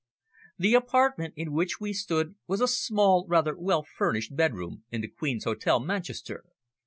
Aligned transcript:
The 0.57 0.73
apartment 0.73 1.35
in 1.37 1.51
which 1.53 1.79
we 1.79 1.93
stood 1.93 2.33
was 2.47 2.59
a 2.59 2.67
small, 2.67 3.27
rather 3.29 3.55
well 3.55 3.83
furnished 3.83 4.35
bedroom 4.35 4.81
in 4.89 5.01
the 5.01 5.07
Queen's 5.07 5.43
Hotel, 5.43 5.79
Manchester. 5.79 6.43